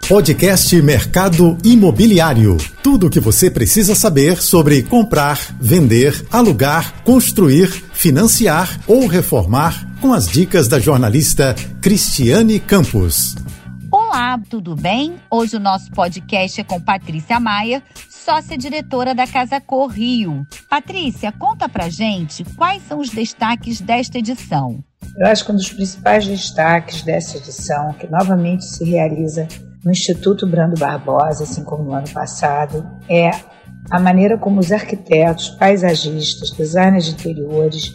[0.00, 2.58] Podcast Mercado Imobiliário.
[2.82, 10.12] Tudo o que você precisa saber sobre comprar, vender, alugar, construir, financiar ou reformar com
[10.12, 13.34] as dicas da jornalista Cristiane Campos.
[13.90, 15.14] Olá, tudo bem?
[15.30, 20.44] Hoje o nosso podcast é com Patrícia Maia, sócia-diretora da Casa Cor Rio.
[20.68, 24.84] Patrícia, conta pra gente quais são os destaques desta edição.
[25.16, 29.46] Eu acho que um dos principais destaques dessa edição, que novamente se realiza
[29.84, 33.30] no Instituto Brando Barbosa, assim como no ano passado, é
[33.90, 37.92] a maneira como os arquitetos, paisagistas, designers de interiores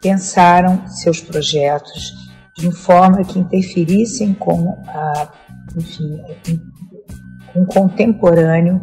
[0.00, 2.12] pensaram seus projetos
[2.56, 5.32] de uma forma que interferissem com, a,
[5.76, 6.20] enfim,
[7.54, 8.82] o contemporâneo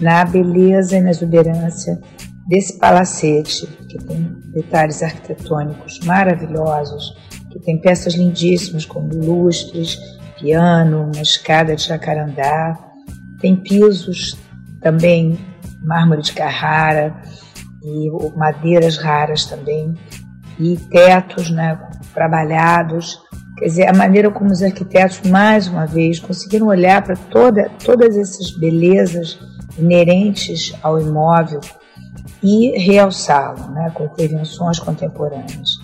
[0.00, 2.00] na beleza e na exuberância
[2.48, 7.16] desse palacete, que tem detalhes arquitetônicos maravilhosos,
[7.54, 9.96] que tem peças lindíssimas como lustres,
[10.36, 12.76] piano, uma escada de jacarandá,
[13.40, 14.36] tem pisos
[14.80, 15.38] também
[15.80, 17.14] mármore de Carrara
[17.80, 19.94] e madeiras raras também
[20.58, 21.78] e tetos, né,
[22.12, 23.20] trabalhados.
[23.56, 28.16] Quer dizer, a maneira como os arquitetos mais uma vez conseguiram olhar para toda, todas
[28.16, 29.38] essas belezas
[29.78, 31.60] inerentes ao imóvel
[32.42, 35.83] e realçá-lo, né, com intervenções contemporâneas.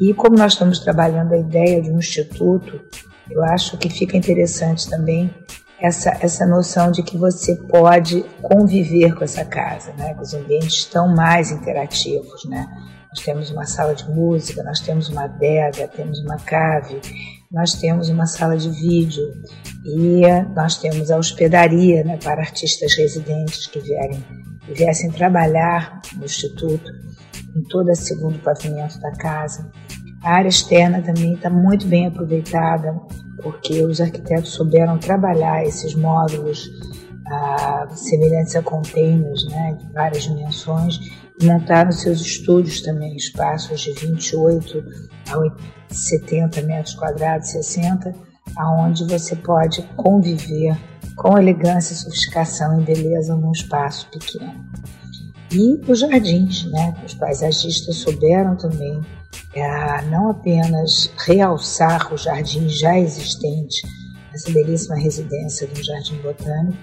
[0.00, 2.80] E como nós estamos trabalhando a ideia de um instituto
[3.30, 5.34] eu acho que fica interessante também
[5.80, 10.14] essa, essa noção de que você pode conviver com essa casa, né?
[10.14, 12.44] que os ambientes estão mais interativos.
[12.44, 12.66] Né?
[13.10, 17.00] Nós temos uma sala de música, nós temos uma adega, temos uma cave,
[17.50, 19.24] nós temos uma sala de vídeo
[19.84, 20.22] e
[20.54, 24.24] nós temos a hospedaria né, para artistas residentes que vierem,
[24.64, 26.90] que viessem trabalhar no Instituto,
[27.54, 29.70] em todo o segundo pavimento da casa.
[30.26, 33.00] A área externa também está muito bem aproveitada,
[33.40, 36.68] porque os arquitetos souberam trabalhar esses módulos
[37.28, 40.98] ah, semelhantes a containers né, de várias dimensões
[41.40, 44.84] e montaram seus estúdios também, espaços de 28
[45.30, 48.12] a 70 metros quadrados, 60,
[48.56, 50.76] aonde você pode conviver
[51.14, 54.66] com elegância, sofisticação e beleza num espaço pequeno.
[55.52, 56.96] E os jardins, né?
[57.06, 59.00] Os paisagistas souberam também
[59.54, 63.86] é, não apenas realçar o jardim já existente,
[64.34, 66.76] essa belíssima residência do Jardim Botânico,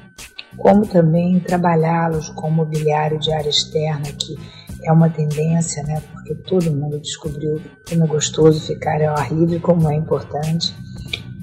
[0.58, 4.36] como também trabalhá-los com mobiliário de área externa, que
[4.84, 6.02] é uma tendência, né?
[6.12, 10.76] Porque todo mundo descobriu como é gostoso ficar ao ar livre, como é importante.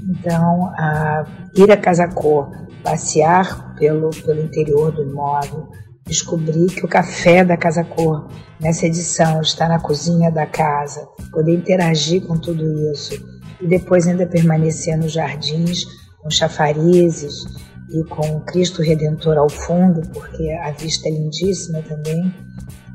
[0.09, 1.25] Então, a,
[1.56, 2.50] ir a Casa Cor,
[2.82, 5.69] passear pelo, pelo interior do imóvel,
[6.10, 8.28] descobri que o café da Casa Cor,
[8.60, 13.15] nessa edição, está na cozinha da casa, poder interagir com tudo isso
[13.60, 15.84] e depois ainda permanecer nos jardins
[16.21, 17.44] com chafarizes
[17.88, 22.34] e com Cristo Redentor ao fundo, porque a vista é lindíssima também,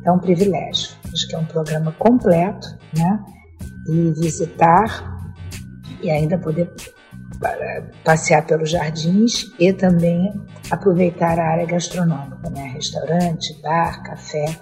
[0.04, 0.92] é um privilégio.
[1.12, 3.20] Acho que é um programa completo, né?
[3.88, 5.32] E visitar
[6.02, 6.70] e ainda poder
[8.04, 10.32] passear pelos jardins e também
[10.70, 12.72] aproveitar a área gastronômica, né?
[12.74, 14.58] Restaurante, bar, café,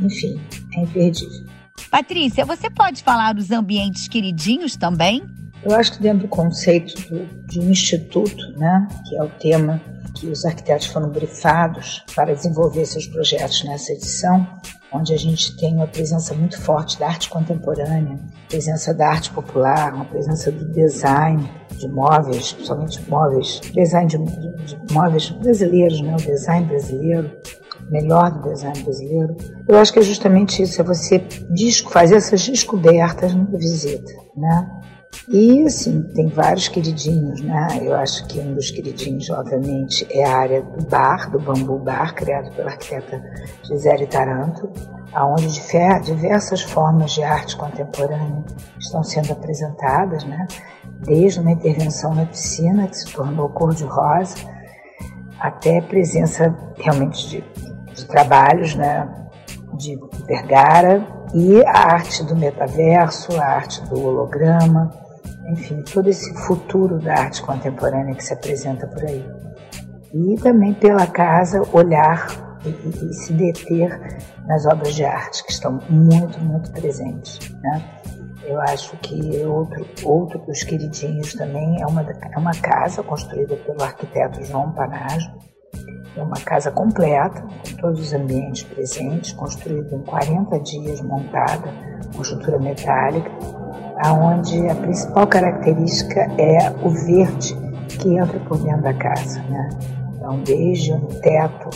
[0.00, 0.40] enfim,
[0.76, 1.46] é imperdível.
[1.90, 5.22] Patrícia, você pode falar dos ambientes queridinhos também?
[5.62, 9.80] Eu acho que dentro do conceito do, de um instituto, né, que é o tema
[10.14, 14.46] que os arquitetos foram brifados para desenvolver seus projetos nessa edição,
[14.92, 18.18] onde a gente tem uma presença muito forte da arte contemporânea,
[18.48, 21.48] presença da arte popular, uma presença do design
[21.80, 26.14] de móveis, principalmente móveis, design de, de, de móveis brasileiros, né?
[26.14, 27.30] o design brasileiro,
[27.90, 29.36] melhor do design brasileiro.
[29.68, 31.22] Eu acho que é justamente isso, é você
[31.90, 34.80] fazer essas descobertas na visita, né?
[35.28, 37.68] E, assim, tem vários queridinhos, né?
[37.82, 42.14] Eu acho que um dos queridinhos, obviamente, é a área do bar, do Bambu Bar,
[42.14, 43.22] criado pela arquiteta
[43.64, 44.70] Gisele Taranto,
[45.14, 45.48] onde
[46.04, 48.44] diversas formas de arte contemporânea
[48.78, 50.46] estão sendo apresentadas, né?
[51.04, 54.36] Desde uma intervenção na piscina, que se tornou cor-de-rosa,
[55.40, 57.44] até a presença realmente de,
[58.00, 59.08] de trabalhos, né?
[59.74, 64.92] De Vergara e a arte do metaverso, a arte do holograma,
[65.48, 69.24] enfim, todo esse futuro da arte contemporânea que se apresenta por aí.
[70.12, 75.80] E também pela casa olhar e, e, se deter nas obras de arte que estão
[75.88, 77.50] muito, muito presentes.
[77.62, 77.82] Né?
[78.44, 83.82] Eu acho que outro, outro dos queridinhos também é uma, é uma casa construída pelo
[83.82, 85.30] arquiteto João Panajo.
[86.16, 91.72] É uma casa completa, com todos os ambientes presentes, construída em 40 dias, montada,
[92.14, 93.30] com estrutura metálica,
[94.04, 97.56] aonde a principal característica é o verde
[97.88, 99.68] que entra por dentro da casa, né?
[100.14, 101.70] Então, desde um teto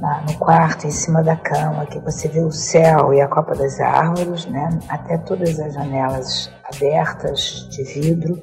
[0.00, 3.80] no quarto, em cima da cama, que você vê o céu e a copa das
[3.80, 4.68] árvores, né?
[4.88, 8.40] Até todas as janelas abertas de vidro,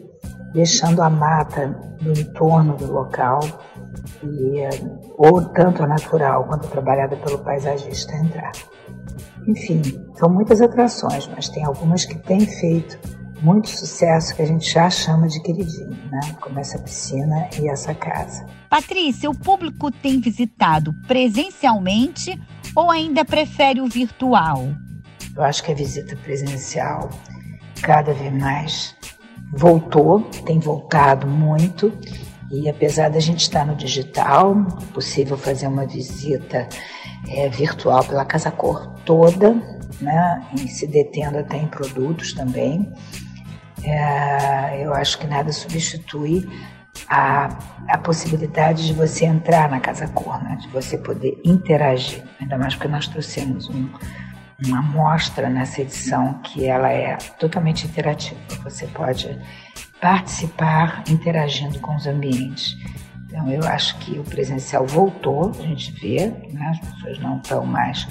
[0.53, 3.39] deixando a mata no entorno do local
[5.17, 8.51] ou tanto a natural quanto a trabalhada pelo paisagista entrar.
[9.47, 9.81] Enfim,
[10.15, 12.97] são muitas atrações, mas tem algumas que têm feito
[13.41, 16.35] muito sucesso que a gente já chama de queridinho, né?
[16.39, 18.45] Como essa piscina e essa casa.
[18.69, 22.41] Patrícia, o público tem visitado presencialmente
[22.73, 24.69] ou ainda prefere o virtual?
[25.35, 27.09] Eu acho que a visita presencial
[27.81, 28.95] cada vez mais
[29.51, 31.91] voltou, tem voltado muito.
[32.53, 36.69] E apesar da gente estar no digital, é possível fazer uma visita
[37.27, 39.55] é, virtual pela Casa Cor toda,
[39.99, 40.47] né?
[40.53, 42.93] E se detendo até em produtos também.
[43.83, 46.47] É, eu acho que nada substitui
[47.09, 47.49] a,
[47.89, 50.55] a possibilidade de você entrar na Casa Cor, né?
[50.61, 52.23] de você poder interagir.
[52.39, 53.89] Ainda mais porque nós trouxemos um,
[54.63, 58.39] uma amostra nessa edição que ela é totalmente interativa.
[58.63, 59.41] Você pode
[60.03, 62.77] participar interagindo com os ambientes.
[63.25, 66.71] Então eu acho que o presencial voltou, a gente vê, né?
[66.71, 68.05] as pessoas não estão mais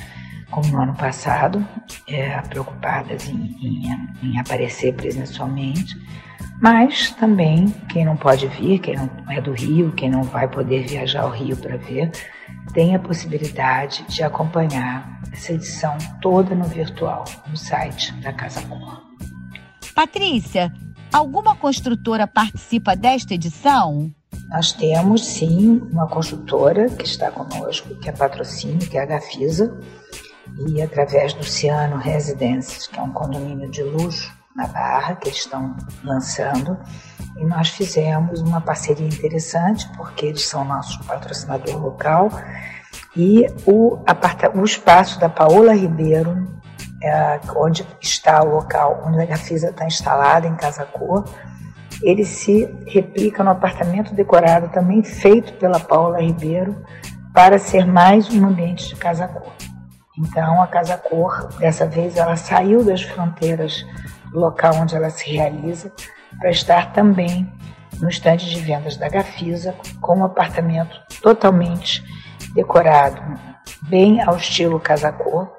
[0.50, 1.67] como no ano passado,
[2.09, 5.94] é, preocupadas em, em, em, aparecer presencialmente,
[6.62, 10.87] mas também quem não pode vir, quem não é do Rio, quem não vai poder
[10.87, 12.11] viajar ao Rio para ver,
[12.73, 19.03] tem a possibilidade de acompanhar essa edição toda no virtual, no site da Casa Cor.
[19.94, 20.73] Patrícia,
[21.12, 24.11] alguma construtora participa desta edição?
[24.49, 29.79] Nós temos sim uma construtora que está conosco, que é patrocínio, que é a Gafisa,
[30.67, 35.38] e através do Ciano Residences, que é um condomínio de luxo na Barra, que eles
[35.38, 35.75] estão
[36.05, 36.79] lançando,
[37.38, 42.31] e nós fizemos uma parceria interessante, porque eles são nosso patrocinador local,
[43.17, 43.99] e o,
[44.55, 46.62] o espaço da Paola Ribeiro,
[47.03, 51.25] é, onde está o local onde a Gafisa está instalada, em Casa Cor,
[52.03, 56.77] ele se replica no apartamento decorado também feito pela Paula Ribeiro
[57.35, 59.53] para ser mais um ambiente de Casa Cor.
[60.19, 63.85] Então, a Casa Cor, dessa vez, ela saiu das fronteiras
[64.31, 65.93] do local onde ela se realiza
[66.39, 67.51] para estar também
[68.01, 72.03] no estande de vendas da Gafisa, com um apartamento totalmente
[72.55, 73.21] decorado,
[73.83, 75.57] bem ao estilo Casa Cor,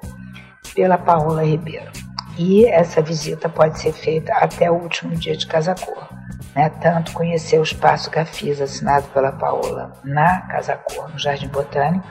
[0.74, 1.90] pela Paola Ribeiro.
[2.36, 6.08] E essa visita pode ser feita até o último dia de Casa Cor.
[6.54, 6.68] Né?
[6.80, 12.04] Tanto conhecer o espaço Gafisa assinado pela Paola na Casa Cor, no Jardim Botânico,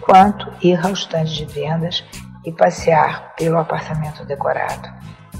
[0.00, 2.04] quanto ir ao estande de vendas
[2.44, 4.88] e passear pelo apartamento decorado,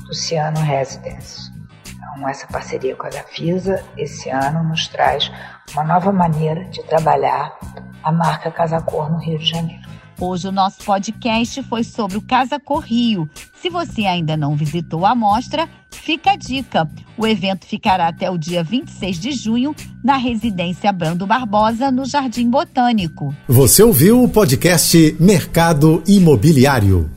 [0.06, 1.50] Luciano Residence.
[1.88, 5.30] Então, essa parceria com a Gafisa esse ano nos traz
[5.72, 7.58] uma nova maneira de trabalhar
[8.02, 9.91] a marca Casa Cor no Rio de Janeiro.
[10.24, 13.28] Hoje o nosso podcast foi sobre o Casa Cor Rio.
[13.60, 16.88] Se você ainda não visitou a mostra, fica a dica.
[17.18, 22.48] O evento ficará até o dia 26 de junho na residência Brando Barbosa, no Jardim
[22.48, 23.34] Botânico.
[23.48, 27.10] Você ouviu o podcast Mercado Imobiliário.